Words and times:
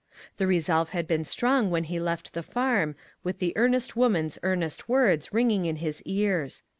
The 0.37 0.47
resolve 0.47 0.89
had 0.97 1.05
been 1.05 1.23
strong 1.23 1.69
when 1.69 1.83
he 1.83 1.99
left 1.99 2.33
the 2.33 2.41
farm, 2.41 2.95
with 3.23 3.37
the 3.37 3.53
earnest 3.55 3.95
woman's 3.95 4.39
earnest 4.41 4.87
•words 4.87 5.29
ringing 5.31 5.65
in 5.67 5.75
his 5.75 6.01
ears. 6.07 6.63